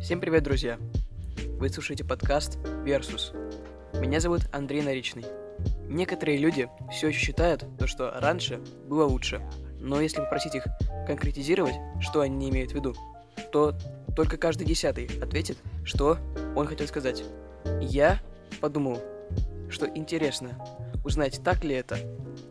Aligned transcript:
Всем 0.00 0.20
привет, 0.20 0.44
друзья! 0.44 0.78
Вы 1.58 1.68
слушаете 1.70 2.04
подкаст 2.04 2.56
«Версус». 2.84 3.32
Меня 3.94 4.20
зовут 4.20 4.42
Андрей 4.52 4.80
Наричный. 4.80 5.24
Некоторые 5.88 6.38
люди 6.38 6.68
все 6.92 7.08
еще 7.08 7.18
считают, 7.18 7.64
то, 7.78 7.88
что 7.88 8.12
раньше 8.20 8.60
было 8.88 9.04
лучше. 9.04 9.42
Но 9.80 10.00
если 10.00 10.18
попросить 10.18 10.54
их 10.54 10.64
конкретизировать, 11.04 11.74
что 12.00 12.20
они 12.20 12.48
имеют 12.48 12.70
в 12.70 12.74
виду, 12.76 12.94
то 13.50 13.76
только 14.14 14.36
каждый 14.36 14.68
десятый 14.68 15.10
ответит, 15.20 15.58
что 15.84 16.16
он 16.54 16.68
хотел 16.68 16.86
сказать. 16.86 17.24
Я 17.80 18.20
подумал, 18.60 19.02
что 19.68 19.86
интересно 19.86 20.64
узнать, 21.04 21.40
так 21.42 21.64
ли 21.64 21.74
это, 21.74 21.98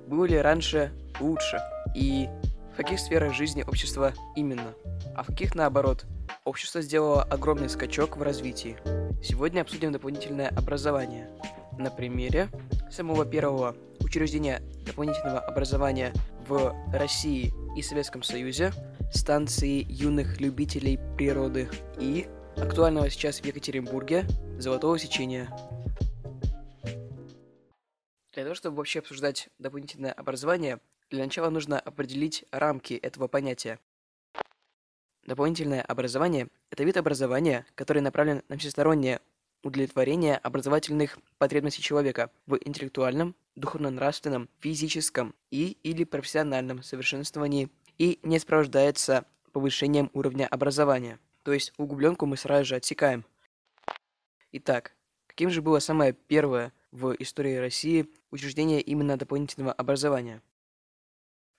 было 0.06 0.26
ли 0.26 0.38
раньше 0.38 0.92
лучше, 1.22 1.62
и 1.96 2.28
в 2.74 2.76
каких 2.76 3.00
сферах 3.00 3.34
жизни 3.34 3.64
общества 3.64 4.14
именно, 4.36 4.74
а 5.16 5.24
в 5.24 5.28
каких 5.28 5.56
наоборот. 5.56 6.06
Общество 6.46 6.82
сделало 6.82 7.24
огромный 7.24 7.70
скачок 7.70 8.18
в 8.18 8.22
развитии. 8.22 8.78
Сегодня 9.24 9.62
обсудим 9.62 9.92
дополнительное 9.92 10.50
образование. 10.50 11.30
На 11.78 11.90
примере 11.90 12.50
самого 12.90 13.26
первого 13.26 13.76
учреждения 14.00 14.62
дополнительного 14.86 15.40
образования 15.40 16.14
в 16.48 16.74
России 16.94 17.54
и 17.76 17.82
Советском 17.82 18.24
Союзе, 18.24 18.72
станции 19.14 19.86
юных 19.90 20.40
любителей 20.40 21.00
природы 21.18 21.70
и 22.00 22.28
актуального 22.56 23.10
сейчас 23.10 23.40
в 23.40 23.46
Екатеринбурге 23.46 24.26
Золотого 24.58 24.98
сечения. 24.98 25.50
Для 28.34 28.44
того, 28.44 28.56
чтобы 28.56 28.78
вообще 28.78 29.00
обсуждать 29.00 29.50
дополнительное 29.60 30.12
образование, 30.12 30.80
для 31.10 31.24
начала 31.24 31.50
нужно 31.50 31.80
определить 31.80 32.46
рамки 32.52 32.94
этого 32.94 33.28
понятия. 33.28 33.80
Дополнительное 35.28 35.82
образование– 35.82 36.48
это 36.72 36.86
вид 36.86 36.96
образования, 36.96 37.66
который 37.76 38.02
направлен 38.02 38.44
на 38.48 38.58
всестороннее 38.58 39.20
удовлетворение 39.62 40.38
образовательных 40.38 41.20
потребностей 41.38 41.82
человека 41.82 42.32
в 42.46 42.58
интеллектуальном, 42.64 43.36
духовно-нравственном, 43.56 44.48
физическом 44.60 45.36
и 45.52 45.78
или 45.84 46.06
профессиональном 46.06 46.82
совершенствовании 46.82 47.70
и 47.98 48.20
не 48.24 48.40
сопровождается 48.40 49.26
повышением 49.52 50.10
уровня 50.14 50.48
образования. 50.48 51.20
То 51.44 51.52
есть 51.52 51.74
углубленку 51.78 52.26
мы 52.26 52.38
сразу 52.38 52.64
же 52.64 52.76
отсекаем. 52.76 53.26
Итак, 54.54 54.94
каким 55.28 55.50
же 55.50 55.62
было 55.62 55.80
самое 55.80 56.14
первое 56.14 56.72
в 56.92 57.14
истории 57.20 57.58
России 57.58 58.08
учреждение 58.32 58.80
именно 58.80 59.18
дополнительного 59.18 59.74
образования? 59.74 60.42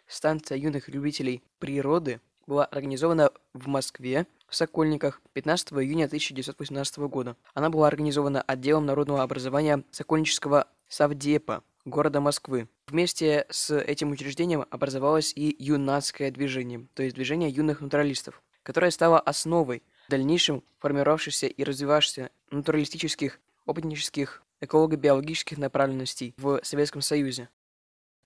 Станция 0.06 0.56
юных 0.56 0.88
любителей 0.88 1.42
природы 1.58 2.22
была 2.48 2.64
организована 2.64 3.30
в 3.52 3.68
Москве, 3.68 4.27
в 4.48 4.56
Сокольниках, 4.56 5.20
15 5.34 5.72
июня 5.74 6.06
1918 6.06 6.98
года. 7.00 7.36
Она 7.54 7.68
была 7.68 7.86
организована 7.86 8.41
отделом 8.42 8.86
народного 8.86 9.22
образования 9.22 9.84
Сокольнического 9.91 10.66
Совдепа 10.88 11.62
города 11.84 12.20
Москвы. 12.20 12.69
Вместе 12.88 13.46
с 13.50 13.76
этим 13.78 14.10
учреждением 14.10 14.64
образовалось 14.70 15.32
и 15.36 15.54
юнацкое 15.59 16.31
движение, 16.31 16.86
то 16.94 17.03
есть 17.03 17.14
движение 17.14 17.50
юных 17.50 17.82
натуралистов, 17.82 18.42
которое 18.62 18.91
стало 18.91 19.20
основой 19.20 19.82
в 20.06 20.10
дальнейшем 20.10 20.65
формировавшихся 20.78 21.47
и 21.47 21.65
развивавшихся 21.65 22.30
натуралистических, 22.50 23.41
опытнических, 23.66 24.42
эколого-биологических 24.60 25.59
направленностей 25.59 26.34
в 26.38 26.60
Советском 26.62 27.03
Союзе. 27.03 27.50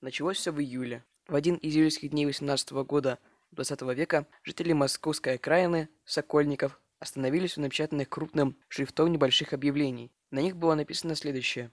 Началось 0.01 0.37
все 0.37 0.53
в 0.53 0.61
июле. 0.61 1.05
В 1.27 1.35
один 1.35 1.57
из 1.57 1.75
июльских 1.77 2.11
дней 2.11 2.27
18 2.27 2.71
года 2.73 3.19
20 3.53 3.83
века 3.95 4.27
жители 4.43 4.73
Московской 4.73 5.35
окраины, 5.35 5.91
Сокольников, 6.07 6.81
остановились 6.99 7.59
у 7.59 7.61
напечатанных 7.61 8.09
крупным 8.09 8.57
шрифтом 8.69 9.13
небольших 9.13 9.53
объявлений. 9.53 10.11
На 10.31 10.41
них 10.41 10.57
было 10.57 10.75
написано 10.75 11.15
следующее. 11.15 11.71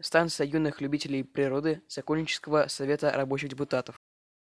Станция 0.00 0.46
юных 0.46 0.80
любителей 0.80 1.22
природы 1.22 1.82
Сокольнического 1.86 2.66
совета 2.66 3.12
рабочих 3.12 3.50
депутатов. 3.50 4.00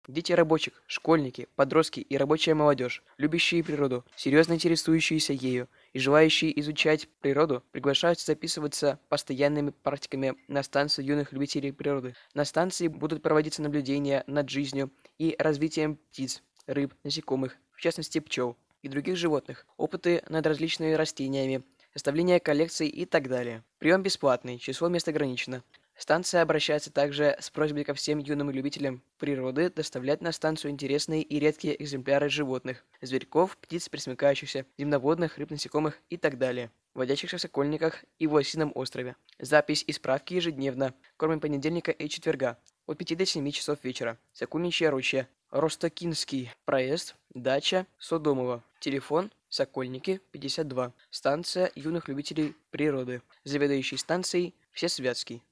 Дети 0.07 0.31
рабочих, 0.31 0.81
школьники, 0.87 1.47
подростки 1.55 1.99
и 1.99 2.17
рабочая 2.17 2.53
молодежь, 2.53 3.03
любящие 3.17 3.63
природу, 3.63 4.05
серьезно 4.15 4.53
интересующиеся 4.53 5.33
ею 5.33 5.67
и 5.91 5.99
желающие 5.99 6.57
изучать 6.61 7.09
природу, 7.19 7.63
приглашаются 7.71 8.25
записываться 8.25 8.99
постоянными 9.09 9.71
практиками 9.71 10.35
на 10.47 10.63
станцию 10.63 11.05
юных 11.05 11.33
любителей 11.33 11.73
природы. 11.73 12.15
На 12.33 12.45
станции 12.45 12.87
будут 12.87 13.21
проводиться 13.21 13.61
наблюдения 13.61 14.23
над 14.25 14.49
жизнью 14.49 14.89
и 15.19 15.35
развитием 15.37 15.97
птиц, 15.97 16.41
рыб, 16.65 16.93
насекомых, 17.03 17.57
в 17.73 17.81
частности 17.81 18.19
пчел 18.19 18.57
и 18.81 18.87
других 18.87 19.17
животных, 19.17 19.67
опыты 19.77 20.23
над 20.29 20.47
различными 20.47 20.93
растениями, 20.93 21.63
составление 21.93 22.39
коллекций 22.39 22.87
и 22.87 23.05
так 23.05 23.27
далее. 23.27 23.63
Прием 23.77 24.01
бесплатный, 24.01 24.57
число 24.57 24.87
мест 24.87 25.07
ограничено. 25.07 25.63
Станция 25.97 26.41
обращается 26.41 26.93
также 26.93 27.35
с 27.41 27.49
просьбой 27.49 27.83
ко 27.83 27.93
всем 27.93 28.19
юным 28.19 28.49
любителям 28.49 29.03
природы 29.17 29.69
доставлять 29.69 30.21
на 30.21 30.31
станцию 30.31 30.71
интересные 30.71 31.23
и 31.23 31.39
редкие 31.39 31.81
экземпляры 31.83 32.29
животных, 32.29 32.85
зверьков, 33.01 33.57
птиц, 33.57 33.89
пресмыкающихся, 33.89 34.65
земноводных, 34.77 35.37
рыб, 35.37 35.51
насекомых 35.51 35.99
и 36.09 36.15
так 36.15 36.37
далее, 36.37 36.71
водящихся 36.93 37.35
в 37.35 37.41
Сокольниках 37.41 38.05
и 38.17 38.27
в 38.27 38.33
Лосином 38.33 38.71
острове. 38.75 39.17
Запись 39.39 39.83
и 39.85 39.91
справки 39.91 40.35
ежедневно, 40.35 40.93
кроме 41.17 41.41
понедельника 41.41 41.91
и 41.91 42.07
четверга, 42.07 42.57
от 42.89 42.97
5 42.97 43.17
до 43.17 43.25
7 43.25 43.51
часов 43.51 43.83
вечера. 43.83 44.17
Сокольничья 44.33 44.89
роща, 44.89 45.27
Ростокинский 45.51 46.51
проезд, 46.65 47.15
дача, 47.29 47.85
Содомова. 47.99 48.63
Телефон 48.79 49.31
Сокольники, 49.47 50.21
52. 50.31 50.91
Станция 51.11 51.71
юных 51.75 52.07
любителей 52.07 52.55
природы. 52.71 53.21
Заведующий 53.43 53.97
станцией 53.97 54.55
Всесвятский. 54.71 55.43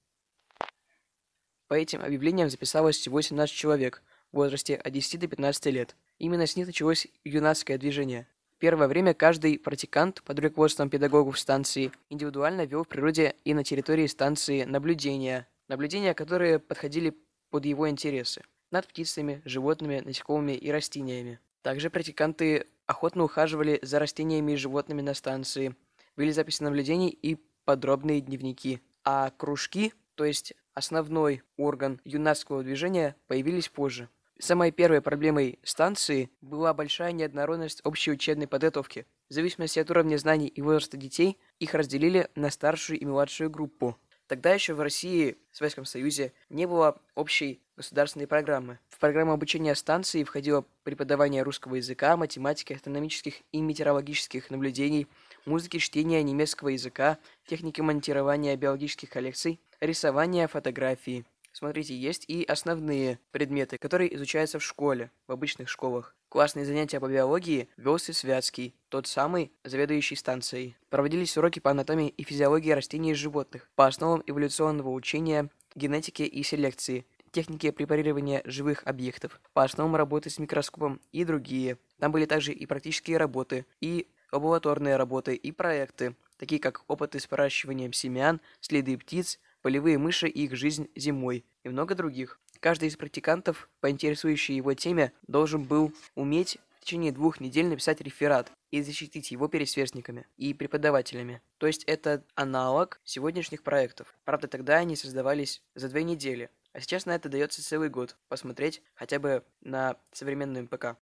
По 1.67 1.75
этим 1.75 2.01
объявлениям 2.01 2.49
записалось 2.49 2.97
всего 2.97 3.21
17 3.21 3.55
человек 3.55 4.01
в 4.31 4.37
возрасте 4.37 4.75
от 4.75 4.91
10 4.91 5.19
до 5.19 5.27
15 5.27 5.65
лет. 5.67 5.95
Именно 6.17 6.47
с 6.47 6.55
них 6.55 6.65
началось 6.65 7.05
юнацкое 7.23 7.77
движение. 7.77 8.27
Первое 8.57 8.87
время 8.87 9.13
каждый 9.13 9.59
практикант 9.59 10.23
под 10.23 10.39
руководством 10.39 10.89
педагогов 10.89 11.37
станции 11.37 11.91
индивидуально 12.09 12.65
вел 12.65 12.83
в 12.83 12.87
природе 12.87 13.35
и 13.43 13.53
на 13.53 13.63
территории 13.63 14.07
станции 14.07 14.63
наблюдения, 14.63 15.47
наблюдения, 15.67 16.15
которые 16.15 16.57
подходили 16.57 17.15
под 17.49 17.65
его 17.65 17.89
интересы 17.89 18.41
над 18.71 18.87
птицами, 18.87 19.41
животными, 19.45 19.99
насекомыми 19.99 20.53
и 20.53 20.71
растениями. 20.71 21.39
Также 21.61 21.89
практиканты 21.89 22.67
охотно 22.85 23.23
ухаживали 23.23 23.79
за 23.81 23.99
растениями 23.99 24.53
и 24.53 24.57
животными 24.57 25.01
на 25.01 25.13
станции, 25.13 25.75
вели 26.15 26.31
записи 26.31 26.63
наблюдений 26.63 27.09
и 27.09 27.37
подробные 27.65 28.21
дневники. 28.21 28.81
А 29.03 29.31
кружки, 29.31 29.93
то 30.15 30.25
есть 30.25 30.53
основной 30.73 31.43
орган 31.57 32.01
юнацкого 32.03 32.63
движения, 32.63 33.15
появились 33.27 33.69
позже. 33.69 34.09
Самой 34.39 34.71
первой 34.71 35.01
проблемой 35.01 35.59
станции 35.63 36.29
была 36.41 36.73
большая 36.73 37.11
неоднородность 37.11 37.81
общей 37.83 38.11
учебной 38.11 38.47
подготовки. 38.47 39.07
В 39.29 39.33
зависимости 39.33 39.79
от 39.79 39.89
уровня 39.89 40.17
знаний 40.17 40.47
и 40.47 40.61
возраста 40.61 40.95
детей, 40.95 41.39
их 41.59 41.73
разделили 41.73 42.29
на 42.35 42.51
старшую 42.51 42.99
и 42.99 43.05
младшую 43.05 43.49
группу. 43.49 43.97
Тогда 44.27 44.53
еще 44.53 44.73
в 44.73 44.81
России, 44.81 45.37
в 45.51 45.57
Советском 45.57 45.85
Союзе, 45.85 46.33
не 46.49 46.65
было 46.65 46.99
общей 47.15 47.61
государственной 47.77 48.27
программы. 48.27 48.79
В 48.89 48.99
программу 48.99 49.31
обучения 49.31 49.73
станции 49.73 50.25
входило 50.25 50.65
преподавание 50.83 51.43
русского 51.43 51.75
языка, 51.75 52.17
математики, 52.17 52.73
астрономических 52.73 53.35
и 53.53 53.61
метеорологических 53.61 54.49
наблюдений, 54.49 55.07
музыки, 55.45 55.77
чтения 55.77 56.21
немецкого 56.23 56.69
языка, 56.69 57.19
техники 57.45 57.79
монтирования 57.79 58.57
биологических 58.57 59.09
коллекций, 59.09 59.61
рисования, 59.79 60.47
фотографии. 60.47 61.25
Смотрите, 61.53 61.95
есть 61.95 62.25
и 62.27 62.43
основные 62.43 63.19
предметы, 63.31 63.77
которые 63.77 64.13
изучаются 64.13 64.59
в 64.59 64.63
школе, 64.63 65.09
в 65.25 65.31
обычных 65.31 65.69
школах. 65.69 66.16
Классные 66.29 66.65
занятия 66.65 66.99
по 66.99 67.07
биологии 67.07 67.69
вел 67.77 67.97
Святский, 67.97 68.75
тот 68.89 69.07
самый 69.07 69.53
заведующий 69.63 70.17
станцией. 70.17 70.75
Проводились 70.89 71.37
уроки 71.37 71.59
по 71.59 71.71
анатомии 71.71 72.09
и 72.09 72.23
физиологии 72.23 72.71
растений 72.71 73.11
и 73.11 73.15
животных, 73.15 73.69
по 73.75 73.87
основам 73.87 74.21
эволюционного 74.27 74.89
учения, 74.89 75.49
генетики 75.73 76.23
и 76.23 76.43
селекции, 76.43 77.05
техники 77.31 77.71
препарирования 77.71 78.41
живых 78.43 78.83
объектов, 78.85 79.39
по 79.53 79.63
основам 79.63 79.95
работы 79.95 80.29
с 80.29 80.37
микроскопом 80.37 80.99
и 81.13 81.23
другие. 81.23 81.77
Там 81.97 82.11
были 82.11 82.25
также 82.25 82.51
и 82.51 82.65
практические 82.65 83.15
работы, 83.15 83.65
и 83.79 84.09
лабораторные 84.33 84.97
работы, 84.97 85.33
и 85.33 85.53
проекты, 85.53 86.17
такие 86.37 86.59
как 86.59 86.83
опыты 86.89 87.21
с 87.21 87.31
выращиванием 87.31 87.93
семян, 87.93 88.41
следы 88.59 88.97
птиц, 88.97 89.39
полевые 89.61 89.97
мыши 89.97 90.27
и 90.27 90.43
их 90.43 90.57
жизнь 90.57 90.89
зимой 90.93 91.45
и 91.63 91.69
много 91.69 91.95
других. 91.95 92.37
Каждый 92.67 92.89
из 92.89 92.97
практикантов, 92.97 93.69
по 93.79 93.89
интересующей 93.89 94.53
его 94.53 94.73
теме, 94.73 95.13
должен 95.25 95.63
был 95.63 95.93
уметь 96.15 96.57
в 96.75 96.83
течение 96.83 97.13
двух 97.13 97.39
недель 97.39 97.67
написать 97.67 98.01
реферат 98.01 98.51
и 98.71 98.81
защитить 98.81 99.31
его 99.31 99.47
перед 99.47 99.69
сверстниками 99.69 100.27
и 100.35 100.53
преподавателями. 100.53 101.41
То 101.59 101.67
есть 101.67 101.85
это 101.85 102.25
аналог 102.35 102.99
сегодняшних 103.05 103.63
проектов. 103.63 104.13
Правда, 104.25 104.49
тогда 104.49 104.75
они 104.75 104.97
создавались 104.97 105.61
за 105.75 105.87
две 105.87 106.03
недели, 106.03 106.49
а 106.73 106.81
сейчас 106.81 107.05
на 107.05 107.15
это 107.15 107.29
дается 107.29 107.63
целый 107.63 107.87
год 107.87 108.17
посмотреть 108.27 108.81
хотя 108.95 109.19
бы 109.19 109.45
на 109.61 109.95
современную 110.11 110.65
МПК. 110.65 110.97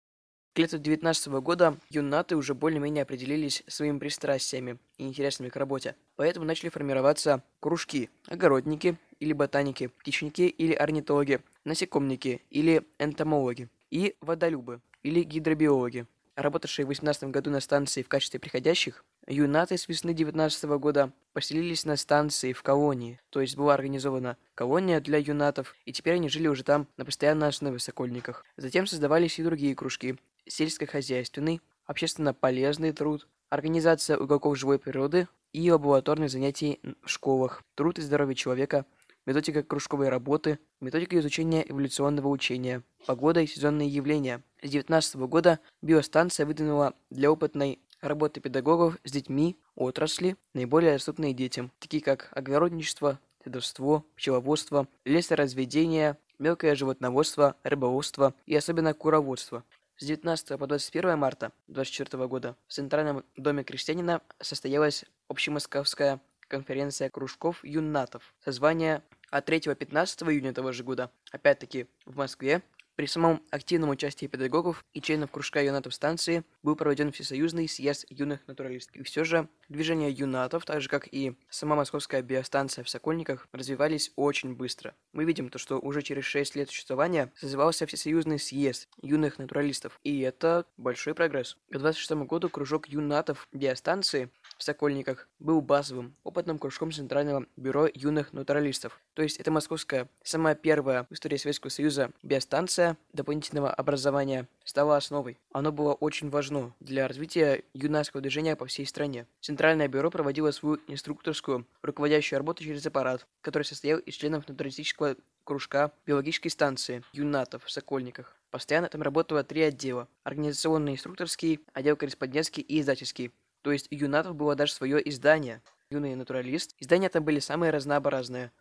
К 0.55 0.59
лету 0.59 0.77
2019 0.77 1.29
года 1.41 1.79
юнаты 1.89 2.37
уже 2.37 2.55
более-менее 2.55 3.03
определились 3.03 3.65
своими 3.69 3.99
пристрастиями 3.99 4.79
и 4.99 5.07
интересами 5.09 5.49
к 5.49 5.57
работе, 5.57 5.97
поэтому 6.15 6.45
начали 6.45 6.69
формироваться 6.69 7.43
кружки, 7.59 8.11
огородники 8.29 8.99
или 9.19 9.33
ботаники, 9.33 9.87
птичники 9.87 10.43
или 10.43 10.75
орнитологи, 10.75 11.41
насекомники 11.65 12.43
или 12.51 12.87
энтомологи 12.99 13.69
и 13.91 14.17
водолюбы 14.21 14.81
или 15.03 15.23
гидробиологи. 15.23 16.07
Работавшие 16.37 16.85
в 16.85 16.89
2018 16.89 17.25
году 17.31 17.51
на 17.51 17.61
станции 17.61 18.03
в 18.03 18.09
качестве 18.09 18.41
приходящих, 18.41 19.05
юнаты 19.29 19.79
с 19.79 19.89
весны 19.89 20.09
2019 20.09 20.65
года 20.81 21.13
поселились 21.33 21.85
на 21.85 21.97
станции 21.97 22.53
в 22.53 22.63
колонии, 22.63 23.21
то 23.31 23.41
есть 23.41 23.57
была 23.57 23.75
организована 23.75 24.37
колония 24.57 25.01
для 25.01 25.19
юнатов, 25.19 25.77
и 25.85 25.93
теперь 25.93 26.15
они 26.15 26.29
жили 26.29 26.49
уже 26.49 26.65
там 26.65 26.89
на 26.97 27.05
постоянной 27.05 27.49
основе 27.49 27.79
в 27.79 27.83
Сокольниках. 27.83 28.45
Затем 28.57 28.87
создавались 28.89 29.39
и 29.39 29.45
другие 29.45 29.77
кружки, 29.77 30.19
сельскохозяйственный, 30.47 31.61
общественно 31.87 32.35
полезный 32.35 32.91
труд, 32.91 33.29
организация 33.49 34.19
уголков 34.19 34.59
живой 34.59 34.81
природы 34.81 35.29
и 35.53 35.71
лабораторных 35.71 36.31
занятий 36.31 36.81
в 37.03 37.09
школах, 37.09 37.63
труд 37.77 38.01
и 38.01 38.03
здоровье 38.03 38.35
человека, 38.35 38.87
методика 39.26 39.62
кружковой 39.62 40.09
работы, 40.09 40.59
методика 40.81 41.19
изучения 41.19 41.65
эволюционного 41.69 42.29
учения, 42.29 42.82
погода 43.06 43.41
и 43.41 43.47
сезонные 43.47 43.88
явления. 43.88 44.43
С 44.59 44.71
2019 44.71 45.17
года 45.17 45.61
биостанция 45.82 46.47
выдвинула 46.47 46.94
для 47.11 47.31
опытной 47.31 47.81
работы 48.00 48.41
педагогов 48.41 48.99
с 49.05 49.11
детьми 49.11 49.56
отрасли, 49.75 50.37
наиболее 50.53 50.93
доступные 50.93 51.32
детям, 51.32 51.73
такие 51.79 52.03
как 52.03 52.29
огородничество, 52.32 53.19
садовство, 53.43 54.05
пчеловодство, 54.17 54.88
лесоразведение, 55.05 56.19
мелкое 56.38 56.75
животноводство, 56.75 57.56
рыбоводство 57.62 58.35
и 58.47 58.55
особенно 58.55 58.94
куроводство. 58.94 59.65
С 59.97 60.05
19 60.06 60.59
по 60.59 60.67
21 60.67 61.17
марта 61.17 61.53
2024 61.69 62.27
года 62.27 62.56
в 62.67 62.73
Центральном 62.73 63.25
доме 63.37 63.62
крестьянина 63.62 64.23
состоялась 64.41 65.05
общемосковская 65.29 66.20
конференция 66.49 67.11
кружков 67.11 67.65
юнатов. 67.65 68.35
Созвание 68.44 69.03
от 69.35 69.49
3-15 69.49 70.31
июня 70.31 70.55
того 70.55 70.71
же 70.71 70.85
года, 70.85 71.11
опять-таки 71.33 71.89
в 72.07 72.17
Москве, 72.17 72.63
при 72.95 73.07
самом 73.07 73.43
активном 73.51 73.91
участии 73.91 74.27
педагогов 74.27 74.85
и 74.93 75.01
членов 75.01 75.33
кружка 75.33 75.61
юнатов 75.61 75.93
станции 75.93 76.45
был 76.63 76.77
проведен 76.77 77.11
Всесоюзный 77.11 77.69
съезд 77.69 78.07
юных 78.09 78.47
натуралистов. 78.47 78.95
И 78.95 79.03
все 79.03 79.25
же 79.25 79.49
движение 79.69 80.13
юнатов, 80.13 80.65
так 80.65 80.81
же 80.81 80.89
как 80.89 81.09
и 81.11 81.37
сама 81.51 81.75
московская 81.75 82.23
биостанция 82.23 82.85
в 82.85 82.89
Сокольниках, 82.89 83.49
развивались 83.51 84.13
очень 84.15 84.55
быстро. 84.55 84.95
Мы 85.13 85.25
видим 85.25 85.49
то, 85.49 85.59
что 85.59 85.81
уже 85.81 86.03
через 86.03 86.25
6 86.25 86.55
лет 86.55 86.69
существования 86.69 87.33
созывался 87.35 87.87
Всесоюзный 87.87 88.39
съезд 88.39 88.89
юных 89.03 89.39
натуралистов, 89.39 89.99
и 90.05 90.21
это 90.21 90.65
большой 90.77 91.15
прогресс. 91.15 91.57
К 91.71 91.79
26 91.79 92.13
году 92.29 92.49
кружок 92.49 92.89
юнатов 92.89 93.49
биостанции 93.53 94.31
в 94.58 94.62
Сокольниках 94.62 95.29
был 95.38 95.61
базовым, 95.61 96.17
опытным 96.23 96.58
кружком 96.58 96.93
Центрального 96.93 97.46
бюро 97.56 97.88
юных 97.93 98.32
натуралистов. 98.32 99.00
То 99.14 99.23
есть 99.23 99.38
это 99.38 99.50
московская, 99.50 100.08
самая 100.23 100.55
первая 100.55 101.06
в 101.11 101.12
истории 101.12 101.37
Советского 101.37 101.70
Союза 101.70 102.11
биостанция 102.23 102.96
дополнительного 103.12 103.73
образования 103.73 104.49
стала 104.64 104.96
основой. 104.96 105.38
Оно 105.52 105.73
было 105.73 105.93
очень 105.94 106.31
важно 106.31 106.75
для 106.81 107.06
развития 107.08 107.62
юнацкого 107.75 108.20
движения 108.20 108.56
по 108.56 108.67
всей 108.67 108.87
стране. 108.87 109.26
Центральное 109.41 109.88
бюро 109.88 110.11
проводило 110.11 110.50
свою 110.50 110.81
инструкторскую 110.88 111.67
руководящую 111.82 112.38
работу 112.38 112.64
через 112.64 112.87
аппарат, 112.87 113.26
который 113.41 113.64
состоял 113.64 113.99
из 113.99 114.14
членов 114.14 114.49
натуралистического 114.49 115.17
кружка 115.44 115.93
биологической 116.06 116.49
станции 116.49 117.02
юнатов 117.12 117.64
в 117.64 117.70
Сокольниках. 117.70 118.37
Постоянно 118.50 118.88
там 118.88 119.02
работало 119.02 119.43
три 119.43 119.62
отдела– 119.62 120.08
организационный 120.23 120.93
инструкторский, 120.93 121.61
отдел 121.73 121.96
корреспондентский 121.96 122.62
и 122.62 122.81
издательский. 122.81 123.32
То 123.65 123.73
есть 123.73 123.91
у 123.91 123.95
юнатов 123.95 124.37
было 124.37 124.55
даже 124.55 124.75
свое 124.75 125.01
издание. 125.09 125.63
Юный 125.89 126.15
натуралист. 126.15 126.75
Издания 126.79 127.09
там 127.09 127.25
были 127.25 127.39
самые 127.39 127.71
разнообразные. 127.71 128.53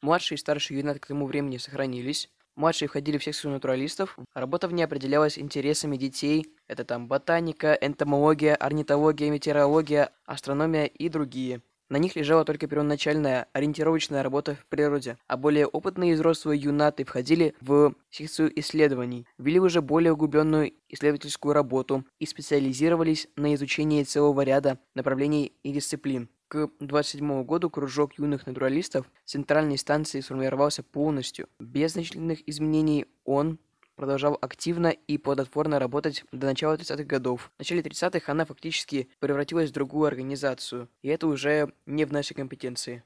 Младшие 0.00 0.36
и 0.36 0.38
старшие 0.38 0.80
юнаты 0.80 1.00
к 1.00 1.06
тому 1.06 1.26
времени 1.26 1.58
сохранились. 1.58 2.30
Младшие 2.54 2.88
входили 2.88 3.18
в 3.18 3.24
секцию 3.24 3.50
натуралистов. 3.52 4.18
Работа 4.32 4.68
в 4.68 4.72
ней 4.72 4.84
определялась 4.84 5.38
интересами 5.38 5.98
детей. 5.98 6.46
Это 6.66 6.86
там 6.86 7.08
ботаника, 7.08 7.74
энтомология, 7.74 8.56
орнитология, 8.56 9.30
метеорология, 9.30 10.10
астрономия 10.24 10.86
и 10.86 11.10
другие. 11.10 11.60
На 11.88 11.98
них 11.98 12.16
лежала 12.16 12.44
только 12.44 12.66
первоначальная 12.66 13.46
ориентировочная 13.52 14.24
работа 14.24 14.56
в 14.56 14.66
природе, 14.66 15.18
а 15.28 15.36
более 15.36 15.66
опытные 15.66 16.12
и 16.12 16.14
взрослые 16.14 16.60
юнаты 16.60 17.04
входили 17.04 17.54
в 17.60 17.94
секцию 18.10 18.58
исследований, 18.58 19.26
вели 19.38 19.60
уже 19.60 19.80
более 19.80 20.12
углубленную 20.12 20.72
исследовательскую 20.88 21.54
работу 21.54 22.04
и 22.18 22.26
специализировались 22.26 23.28
на 23.36 23.54
изучении 23.54 24.02
целого 24.02 24.40
ряда 24.40 24.80
направлений 24.94 25.52
и 25.62 25.72
дисциплин. 25.72 26.28
К 26.48 26.70
27 26.80 27.44
году 27.44 27.70
кружок 27.70 28.14
юных 28.18 28.46
натуралистов 28.46 29.10
центральной 29.24 29.78
станции 29.78 30.20
сформировался 30.20 30.84
полностью. 30.84 31.48
Без 31.58 31.92
значительных 31.92 32.48
изменений 32.48 33.06
он 33.24 33.58
продолжал 33.96 34.38
активно 34.40 34.88
и 34.88 35.18
плодотворно 35.18 35.78
работать 35.78 36.24
до 36.30 36.46
начала 36.46 36.76
30-х 36.76 37.04
годов. 37.04 37.50
В 37.56 37.58
начале 37.60 37.80
30-х 37.82 38.30
она 38.30 38.44
фактически 38.44 39.08
превратилась 39.18 39.70
в 39.70 39.74
другую 39.74 40.06
организацию, 40.06 40.88
и 41.02 41.08
это 41.08 41.26
уже 41.26 41.72
не 41.86 42.04
в 42.04 42.12
нашей 42.12 42.34
компетенции. 42.34 43.02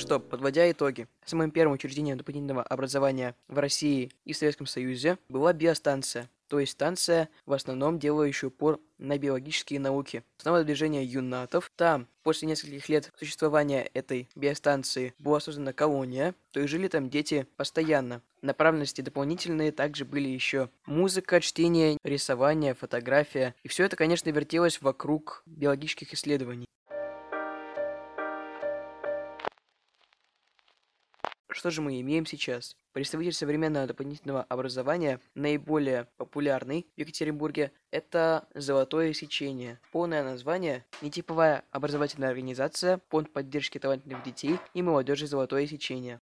Что, 0.00 0.18
подводя 0.18 0.70
итоги. 0.70 1.06
Самым 1.24 1.50
первым 1.50 1.74
учреждением 1.74 2.16
дополнительного 2.16 2.62
образования 2.62 3.36
в 3.46 3.58
России 3.58 4.10
и 4.24 4.32
Советском 4.32 4.66
Союзе 4.66 5.18
была 5.28 5.52
биостанция, 5.52 6.28
то 6.48 6.58
есть 6.58 6.72
станция, 6.72 7.28
в 7.46 7.52
основном 7.52 8.00
делающая 8.00 8.48
упор 8.48 8.80
на 8.98 9.16
биологические 9.16 9.78
науки. 9.78 10.24
Основа 10.38 10.64
движения 10.64 11.04
юнатов. 11.04 11.70
Там, 11.76 12.08
после 12.24 12.48
нескольких 12.48 12.88
лет 12.88 13.12
существования 13.16 13.88
этой 13.94 14.28
биостанции, 14.34 15.14
была 15.20 15.38
создана 15.38 15.72
колония, 15.72 16.34
то 16.50 16.58
есть 16.58 16.72
жили 16.72 16.88
там 16.88 17.08
дети 17.08 17.46
постоянно. 17.56 18.20
Направленности 18.42 19.00
дополнительные 19.00 19.70
также 19.70 20.04
были 20.04 20.28
еще 20.28 20.70
музыка, 20.86 21.40
чтение, 21.40 21.98
рисование, 22.02 22.74
фотография. 22.74 23.54
И 23.62 23.68
все 23.68 23.84
это, 23.84 23.94
конечно, 23.94 24.28
вертелось 24.30 24.82
вокруг 24.82 25.44
биологических 25.46 26.14
исследований. 26.14 26.66
Что 31.52 31.70
же 31.70 31.82
мы 31.82 32.00
имеем 32.00 32.26
сейчас? 32.26 32.76
Представитель 32.92 33.32
современного 33.32 33.88
дополнительного 33.88 34.44
образования, 34.44 35.18
наиболее 35.34 36.06
популярный 36.16 36.86
в 36.96 37.00
Екатеринбурге, 37.00 37.72
это 37.90 38.46
«Золотое 38.54 39.12
сечение». 39.12 39.80
Полное 39.90 40.22
название– 40.22 40.84
нетиповая 41.02 41.64
образовательная 41.72 42.28
организация, 42.28 43.00
фонд 43.08 43.32
поддержки 43.32 43.78
талантливых 43.78 44.22
детей 44.22 44.58
и 44.74 44.82
молодежи 44.82 45.26
«Золотое 45.26 45.66
сечение». 45.66 46.20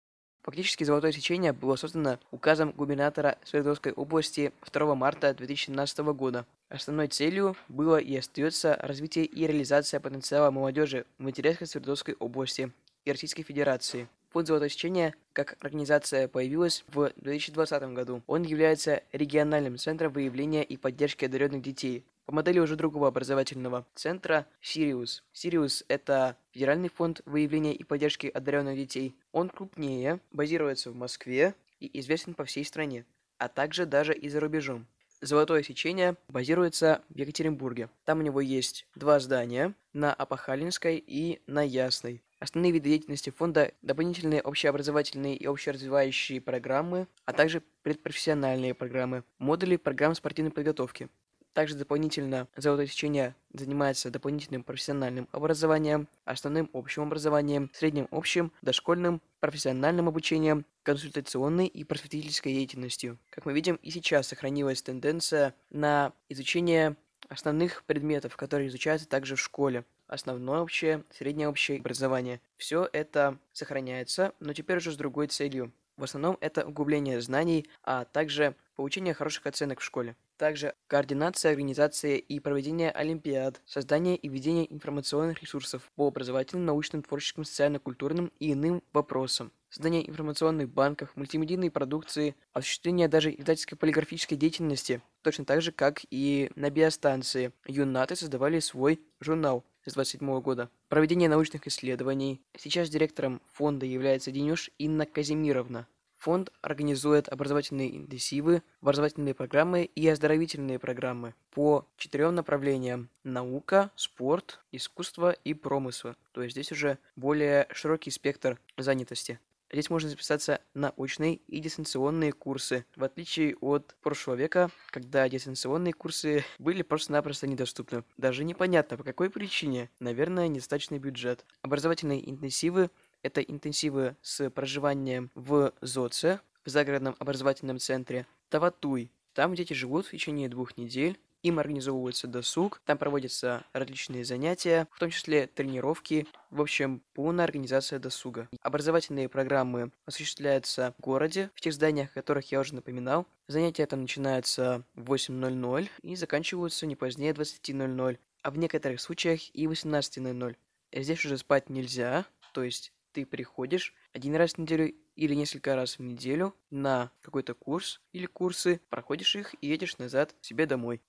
Фактически 0.43 0.83
«Золотое 0.83 1.13
сечение» 1.13 1.53
было 1.53 1.77
создано 1.77 2.19
указом 2.33 2.73
губернатора 2.73 3.39
Свердловской 3.45 3.93
области 3.93 4.53
2 4.73 4.95
марта 4.97 5.35
2017 5.35 5.99
года. 6.15 6.47
Основной 6.69 7.07
целью 7.07 7.57
было 7.69 7.99
и 7.99 8.17
остается 8.17 8.77
развитие 8.81 9.27
и 9.27 9.47
реализация 9.47 10.01
потенциала 10.01 10.51
молодежи 10.51 11.07
в 11.19 11.29
интересах 11.29 11.69
Свердловской 11.69 12.15
области 12.19 12.73
и 13.05 13.13
Российской 13.13 13.45
Федерации. 13.45 14.09
Фонд 14.33 14.47
«Золотое 14.47 14.71
сечение» 14.71 15.15
как 15.35 15.59
организация 15.61 16.27
появилась 16.27 16.85
в 16.89 17.13
2020 17.17 17.83
году. 17.93 18.23
Он 18.27 18.43
является 18.43 19.03
региональным 19.13 19.77
центром 19.77 20.11
выявления 20.11 20.65
и 20.65 20.79
поддержки 20.79 21.27
одаренных 21.27 21.61
детей 21.61 22.07
по 22.25 22.33
модели 22.33 22.59
уже 22.59 22.77
другого 22.77 23.09
образовательного 23.09 23.85
центра 23.95 24.47
Сириус. 24.63 25.23
Сириус– 25.35 25.85
это 25.89 26.37
федеральный 26.53 26.89
фонд 26.89 27.21
выявления 27.27 27.75
и 27.75 27.85
поддержки 27.85 28.27
одаренных 28.27 28.77
детей. 28.77 29.15
Он 29.33 29.51
крупнее, 29.51 30.19
базируется 30.31 30.91
в 30.91 30.97
Москве 30.97 31.55
и 31.79 32.01
известен 32.01 32.33
по 32.33 32.47
всей 32.47 32.65
стране, 32.65 33.05
а 33.37 33.49
также 33.49 33.85
даже 33.85 34.15
и 34.15 34.31
за 34.31 34.41
рубежом. 34.41 34.87
Золотое 35.21 35.63
сечение 35.63 36.17
базируется 36.29 37.03
в 37.11 37.19
Екатеринбурге. 37.19 37.91
Там 38.07 38.21
у 38.21 38.23
него 38.23 38.41
есть 38.41 38.87
два 38.95 39.21
здания 39.21 39.75
на 39.93 40.15
Апахалинской 40.15 40.97
и 41.07 41.43
на 41.47 41.63
Ясной. 41.63 42.23
Основные 42.43 42.73
виды 42.73 42.89
деятельности 42.89 43.31
фонда– 43.31 43.71
дополнительные 43.83 44.43
общеобразовательные 44.43 45.37
и 45.37 45.47
общеразвивающие 45.47 46.41
программы, 46.41 47.07
а 47.25 47.33
также 47.33 47.63
предпрофессиональные 47.85 48.75
программы, 48.75 49.23
модули 49.39 49.77
программ 49.77 50.17
спортивной 50.17 50.51
подготовки. 50.51 51.09
Также 51.53 51.77
дополнительно 51.77 52.49
золотое 52.57 52.89
сечение 52.89 53.37
занимается 53.53 54.11
дополнительным 54.11 54.65
профессиональным 54.65 55.29
образованием, 55.31 56.09
основным 56.25 56.69
общим 56.73 57.05
образованием, 57.05 57.71
средним 57.75 58.09
общим, 58.11 58.51
дошкольным, 58.61 59.23
профессиональным 59.39 60.09
обучением, 60.09 60.67
консультационной 60.83 61.69
и 61.69 61.85
просветительской 61.85 62.55
деятельностью. 62.55 63.21
Как 63.31 63.47
мы 63.47 63.53
видим, 63.53 63.77
и 63.77 63.91
сейчас 63.93 64.27
сохранилась 64.27 64.83
тенденция 64.83 65.55
на 65.71 66.13
изучение 66.29 66.97
основных 67.29 67.85
предметов, 67.85 68.37
которые 68.37 68.67
изучаются 68.67 69.09
также 69.09 69.37
в 69.37 69.41
школе 69.41 69.85
основное 70.13 70.61
общее, 70.61 71.05
среднее 71.11 71.49
общее 71.49 71.79
образование. 71.79 72.41
Все 72.57 72.89
это 72.93 73.39
сохраняется, 73.53 74.33
но 74.41 74.53
теперь 74.53 74.77
уже 74.77 74.93
с 74.93 74.97
другой 74.97 75.29
целью. 75.29 75.73
В 75.97 76.05
основном 76.05 76.39
это 76.41 76.67
углубление 76.67 77.21
знаний, 77.21 77.67
а 77.83 78.05
также 78.05 78.55
получение 78.77 79.15
хороших 79.15 79.47
оценок 79.47 79.81
в 79.81 79.85
школе. 79.85 80.17
Также 80.37 80.75
координация, 80.87 81.53
организация 81.53 82.17
и 82.17 82.41
проведение 82.41 82.91
олимпиад, 82.91 83.61
создание 83.67 84.17
и 84.17 84.29
ведение 84.29 84.73
информационных 84.73 85.41
ресурсов 85.41 85.91
по 85.95 86.09
образовательным, 86.09 86.67
научным, 86.67 87.03
творческим, 87.03 87.45
социально-культурным 87.45 88.33
и 88.39 88.53
иным 88.53 88.83
вопросам. 88.93 89.53
Создание 89.71 90.09
информационных 90.09 90.69
банков, 90.69 91.13
мультимедийной 91.15 91.71
продукции, 91.71 92.35
осуществление 92.53 93.09
даже 93.09 93.33
издательской 93.33 93.79
полиграфической 93.79 94.37
деятельности, 94.37 95.01
точно 95.23 95.45
так 95.45 95.63
же, 95.63 95.73
как 95.73 96.01
и 96.11 96.51
на 96.57 96.71
биостанции. 96.71 97.53
Юнаты 97.67 98.17
создавали 98.17 98.61
свой 98.61 99.01
журнал 99.21 99.65
с 99.87 99.95
27 99.95 100.41
года. 100.41 100.71
Проведение 100.89 101.29
научных 101.29 101.67
исследований. 101.67 102.41
Сейчас 102.57 102.89
директором 102.89 103.41
фонда 103.53 103.87
является 103.87 104.31
Денюш 104.31 104.71
Инна 104.79 105.07
Казимировна. 105.07 105.87
Фонд 106.23 106.53
организует 106.61 107.29
образовательные 107.29 107.97
интенсивы, 107.97 108.63
образовательные 108.81 109.35
программы 109.35 109.85
и 109.85 110.07
оздоровительные 110.07 110.79
программы 110.79 111.35
по 111.51 111.89
четырем 111.97 112.37
направлениям– 112.37 113.11
наука, 113.25 113.91
спорт, 113.97 114.61
искусство 114.71 115.33
и 115.33 115.53
промысл. 115.53 116.13
То 116.31 116.43
есть 116.43 116.53
здесь 116.55 116.71
уже 116.71 116.99
более 117.17 117.67
широкий 117.73 118.13
спектр 118.13 118.61
занятости. 118.79 119.41
Здесь 119.73 119.89
можно 119.89 120.11
записаться 120.11 120.61
на 120.75 120.91
очные 120.91 121.37
и 121.37 121.59
дистанционные 121.59 122.33
курсы, 122.33 122.85
в 122.95 123.05
отличие 123.05 123.57
от 123.57 123.97
прошлого 124.03 124.37
века, 124.37 124.71
когда 124.91 125.29
дистанционные 125.29 125.95
курсы 125.95 126.45
были 126.59 126.83
просто-напросто 126.83 127.47
недоступны. 127.47 128.05
Даже 128.19 128.45
непонятно, 128.45 128.99
по 128.99 129.05
какой 129.05 129.31
причине. 129.31 129.91
Наверное, 129.99 130.49
недостаточный 130.49 130.99
бюджет. 130.99 131.47
Образовательные 131.63 132.29
интенсивы 132.31 132.91
это 133.23 133.41
интенсивы 133.41 134.17
с 134.21 134.51
проживанием 134.51 135.31
в 135.35 135.73
ЗОЦе, 135.81 136.41
в 136.65 136.69
загородном 136.69 137.17
образовательном 137.19 137.79
центре, 137.79 138.27
Таватуй. 138.51 139.11
Там 139.33 139.55
дети 139.55 139.73
живут 139.73 140.07
в 140.07 140.11
течение 140.11 140.49
двух 140.49 140.77
недель, 140.77 141.19
им 141.43 141.59
организовывается 141.59 142.27
досуг, 142.27 142.81
там 142.85 142.99
проводятся 142.99 143.65
различные 143.73 144.25
занятия, 144.25 144.89
в 144.93 144.99
том 144.99 145.11
числе 145.11 145.47
тренировки, 145.47 146.27
в 146.51 146.61
общем, 146.61 147.03
полная 147.15 147.45
организация 147.45 147.99
досуга. 147.99 148.49
Образовательные 148.61 149.29
программы 149.29 149.91
осуществляются 150.07 150.95
в 150.99 151.03
городе, 151.03 151.51
в 151.55 151.61
тех 151.61 151.73
зданиях, 151.73 152.11
о 152.11 152.15
которых 152.15 152.51
я 152.53 152.61
уже 152.61 152.75
напоминал. 152.75 153.27
Занятия 153.49 153.87
там 153.87 154.03
начинаются 154.03 154.85
в 154.95 155.13
8.00 155.13 155.89
и 156.03 156.17
заканчиваются 156.17 156.87
не 156.87 156.97
позднее 156.97 157.33
20.00, 157.33 158.19
а 158.43 158.51
в 158.51 158.59
некоторых 158.59 159.01
случаях 159.01 159.55
и 159.55 159.67
18.00. 159.67 160.57
Здесь 160.93 161.25
уже 161.25 161.39
спать 161.39 161.71
нельзя, 161.71 162.27
то 162.53 162.63
есть 162.63 162.93
ты 163.13 163.27
приходишь 163.27 163.95
один 164.13 164.35
раз 164.37 164.55
в 164.55 164.59
неделю 164.59 164.95
или 165.17 165.35
несколько 165.35 165.77
раз 165.77 165.99
в 165.99 166.03
неделю 166.03 166.55
на 166.71 167.11
какой-то 167.21 167.55
курс 167.55 168.01
или 168.13 168.27
курсы, 168.27 168.81
проходишь 168.89 169.37
их 169.37 169.55
и 169.61 169.69
едешь 169.69 169.99
назад 169.99 170.35
себе 170.41 170.67
домой. 170.67 171.03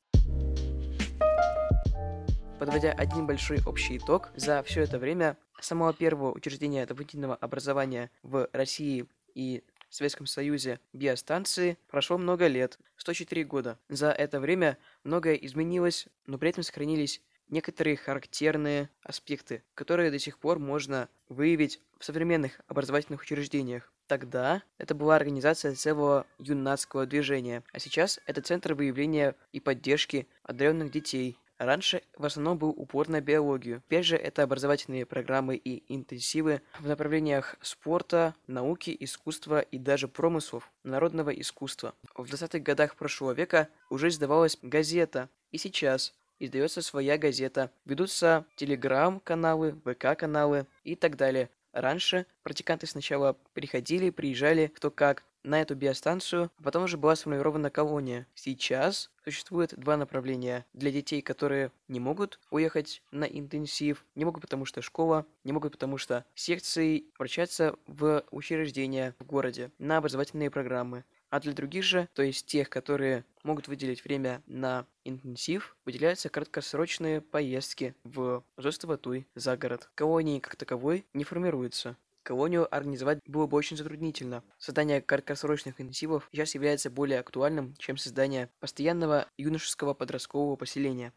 Подводя 2.59 2.91
один 2.91 3.25
большой 3.25 3.59
общий 3.65 3.97
итог, 3.97 4.31
за 4.35 4.63
все 4.63 4.81
это 4.81 4.99
время 4.99 5.37
самого 5.59 5.93
первого 5.93 6.31
учреждения 6.31 6.85
дополнительного 6.85 7.35
образования 7.35 8.11
в 8.21 8.47
России 8.53 9.05
и 9.33 9.63
Советском 9.89 10.25
Союзе 10.25 10.79
биостанции 10.91 11.77
прошло 11.87 12.17
много 12.17 12.47
лет, 12.47 12.79
104 12.97 13.43
года. 13.43 13.79
За 13.89 14.11
это 14.11 14.39
время 14.39 14.77
многое 15.03 15.35
изменилось, 15.35 16.07
но 16.25 16.37
при 16.37 16.49
этом 16.49 16.63
сохранились 16.63 17.21
некоторые 17.49 17.95
характерные 17.95 18.89
аспекты, 19.03 19.63
которые 19.75 20.11
до 20.11 20.19
сих 20.19 20.39
пор 20.39 20.59
можно 20.59 21.09
выявить 21.33 21.81
в 21.99 22.05
современных 22.05 22.61
образовательных 22.67 23.21
учреждениях. 23.21 23.91
Тогда 24.07 24.63
это 24.77 24.95
была 24.95 25.15
организация 25.15 25.75
целого 25.75 26.25
юнацкого 26.37 27.05
движения, 27.05 27.63
а 27.71 27.79
сейчас 27.79 28.19
это 28.25 28.41
центр 28.41 28.73
выявления 28.73 29.35
и 29.51 29.59
поддержки 29.59 30.27
одаренных 30.43 30.91
детей. 30.91 31.37
Раньше 31.57 32.01
в 32.17 32.25
основном 32.25 32.57
был 32.57 32.69
упор 32.69 33.07
на 33.07 33.21
биологию. 33.21 33.81
Теперь 33.85 34.03
же 34.03 34.17
это 34.17 34.43
образовательные 34.43 35.05
программы 35.05 35.55
и 35.55 35.83
интенсивы 35.93 36.61
в 36.79 36.87
направлениях 36.87 37.55
спорта, 37.61 38.35
науки, 38.47 38.95
искусства 38.99 39.61
и 39.61 39.77
даже 39.77 40.07
промыслов, 40.07 40.69
народного 40.83 41.29
искусства. 41.29 41.93
В 42.15 42.25
20-х 42.25 42.59
годах 42.59 42.95
прошлого 42.95 43.31
века 43.31 43.69
уже 43.89 44.09
издавалась 44.09 44.57
газета, 44.61 45.29
и 45.51 45.57
сейчас 45.57 46.13
издается 46.45 46.81
своя 46.81 47.17
газета, 47.17 47.71
ведутся 47.85 48.45
телеграм-каналы, 48.55 49.75
ВК-каналы 49.85 50.67
и 50.83 50.95
так 50.95 51.15
далее. 51.15 51.49
Раньше 51.71 52.25
практиканты 52.43 52.85
сначала 52.85 53.37
приходили, 53.53 54.09
приезжали 54.09 54.67
кто 54.75 54.91
как 54.91 55.23
на 55.43 55.61
эту 55.61 55.75
биостанцию, 55.75 56.51
а 56.57 56.63
потом 56.63 56.83
уже 56.83 56.97
была 56.97 57.15
сформирована 57.15 57.69
колония. 57.69 58.27
Сейчас 58.33 59.11
существует 59.23 59.73
два 59.77 59.97
направления 59.97 60.65
для 60.73 60.91
детей, 60.91 61.21
которые 61.21 61.71
не 61.87 61.99
могут 61.99 62.39
уехать 62.49 63.01
на 63.11 63.25
интенсив, 63.25 64.05
не 64.15 64.25
могут 64.25 64.41
потому 64.41 64.65
что 64.65 64.81
школа, 64.81 65.25
не 65.43 65.51
могут 65.51 65.73
потому 65.73 65.97
что 65.97 66.25
секции 66.33 67.05
обращаться 67.15 67.75
в 67.87 68.23
учреждения 68.31 69.15
в 69.19 69.25
городе 69.25 69.71
на 69.79 69.97
образовательные 69.97 70.49
программы. 70.49 71.03
А 71.33 71.39
для 71.39 71.51
других 71.53 71.83
же, 71.83 72.07
то 72.13 72.21
есть 72.21 72.45
тех, 72.45 72.69
которые 72.69 73.25
могут 73.41 73.67
выделить 73.67 74.05
время 74.05 74.43
на 74.45 74.85
интенсив, 75.03 75.75
выделяются 75.83 76.29
краткосрочные 76.29 77.21
поездки 77.21 77.95
в 78.03 78.43
Зостоватуй 78.55 79.25
за 79.33 79.57
город. 79.57 79.89
Колонии 79.95 80.37
как 80.37 80.55
таковой 80.57 81.07
не 81.15 81.23
формируются. 81.23 81.97
Колонию 82.21 82.67
организовать 82.71 83.17
было 83.25 83.47
бы 83.47 83.57
очень 83.57 83.77
затруднительно. 83.77 84.43
Создание 84.59 85.01
краткосрочных 85.01 85.81
интенсивов 85.81 86.29
сейчас 86.31 86.53
является 86.53 86.91
более 86.91 87.19
актуальным, 87.21 87.73
чем 87.79 87.97
создание 87.97 88.51
постоянного 88.59 89.25
юношеского 89.35 89.95
подросткового 89.95 90.55
поселения. 90.55 91.13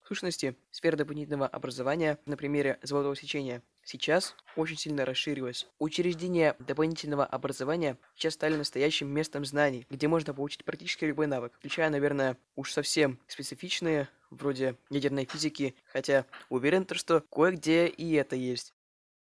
В 0.00 0.08
сущности, 0.08 0.56
сфера 0.72 0.96
дополнительного 0.96 1.46
образования 1.46 2.18
на 2.26 2.36
примере 2.36 2.80
золотого 2.82 3.14
сечения 3.14 3.62
сейчас 3.84 4.36
очень 4.56 4.76
сильно 4.76 5.04
расширилась. 5.04 5.66
Учреждения 5.78 6.56
дополнительного 6.58 7.24
образования 7.24 7.98
сейчас 8.14 8.34
стали 8.34 8.56
настоящим 8.56 9.08
местом 9.08 9.44
знаний, 9.44 9.86
где 9.90 10.08
можно 10.08 10.34
получить 10.34 10.64
практически 10.64 11.04
любой 11.04 11.26
навык, 11.26 11.52
включая, 11.54 11.90
наверное, 11.90 12.36
уж 12.56 12.72
совсем 12.72 13.18
специфичные, 13.26 14.08
вроде 14.30 14.76
ядерной 14.90 15.24
физики, 15.24 15.74
хотя 15.86 16.26
уверен, 16.48 16.84
то, 16.84 16.94
что 16.94 17.20
кое-где 17.30 17.86
и 17.86 18.12
это 18.12 18.36
есть. 18.36 18.74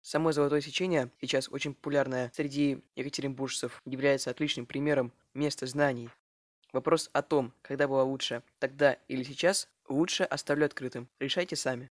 Само 0.03 0.33
золотое 0.33 0.61
сечение, 0.61 1.11
сейчас 1.21 1.49
очень 1.49 1.75
популярное 1.75 2.33
среди 2.35 2.83
екатеринбуржцев, 2.97 3.81
является 3.85 4.31
отличным 4.31 4.67
примером 4.67 5.13
места 5.33 5.67
знаний. 5.67 6.11
Вопрос 6.73 7.09
о 7.13 7.23
том, 7.23 7.53
когда 7.63 7.87
было 7.87 8.03
лучше, 8.03 8.43
тогда 8.59 8.95
или 9.07 9.23
сейчас, 9.23 9.69
лучше 9.89 10.25
оставлю 10.25 10.67
открытым. 10.67 11.09
Решайте 11.21 11.55
сами. 11.55 11.91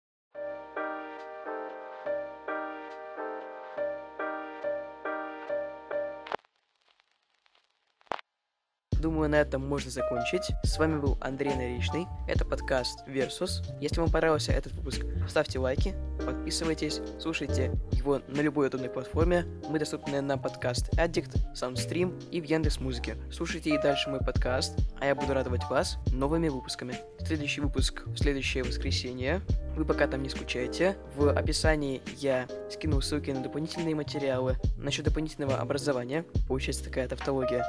Думаю, 9.08 9.30
на 9.30 9.36
этом 9.36 9.66
можно 9.66 9.90
закончить. 9.90 10.52
С 10.64 10.78
вами 10.78 11.00
был 11.00 11.18
Андрей 11.22 11.56
Наричный. 11.56 12.08
Это 12.28 12.44
подкаст 12.44 13.08
Versus. 13.08 13.64
Если 13.80 14.02
вам 14.02 14.12
понравился 14.12 14.52
этот 14.52 14.74
выпуск, 14.74 15.06
ставьте 15.30 15.60
лайки, 15.60 15.96
подписывайтесь, 16.26 17.00
слушайте 17.18 17.72
его 17.94 18.20
на 18.28 18.42
любой 18.42 18.68
удобной 18.68 18.90
платформе. 18.90 19.46
Мы 19.70 19.80
доступны 19.80 20.20
на 20.20 20.38
подкаст 20.38 20.90
Addict, 21.00 21.38
Soundstream 21.54 22.22
и 22.32 22.42
в 22.42 22.44
Яндекс 22.44 22.82
Музыке. 22.82 23.16
Слушайте 23.32 23.70
и 23.70 23.82
дальше 23.82 24.10
мой 24.10 24.20
подкаст, 24.20 24.78
а 25.00 25.06
я 25.06 25.16
буду 25.16 25.34
радовать 25.34 25.64
вас 25.70 26.00
новыми 26.12 26.50
выпусками. 26.50 26.96
Следующий 27.26 27.62
выпуск 27.62 28.04
в 28.08 28.18
следующее 28.18 28.66
воскресенье. 28.66 29.42
Вы 29.78 29.86
пока 29.86 30.08
там 30.08 30.22
не 30.22 30.28
скучайте. 30.28 30.98
В 31.16 31.30
описании 31.30 32.02
я 32.18 32.46
скинул 32.70 33.02
ссылки 33.02 33.32
на 33.32 33.42
дополнительные 33.42 33.96
материалы 33.96 34.58
насчет 34.76 35.06
дополнительного 35.06 35.58
образования. 35.60 36.26
Получается 36.50 36.84
такая 36.84 37.08
тавтология. 37.08 37.64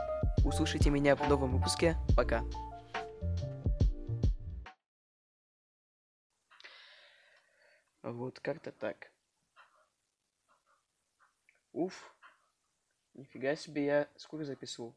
Услышите 0.45 0.91
меня 0.91 1.17
в 1.17 1.29
новом 1.29 1.57
выпуске. 1.57 1.97
Пока. 2.17 2.43
Вот 8.03 8.41
как-то 8.41 8.73
так. 8.73 9.13
Уф. 11.73 12.15
Нифига 13.15 13.57
себе 13.57 13.85
я 13.85 14.09
сколько 14.17 14.45
записывал. 14.45 14.95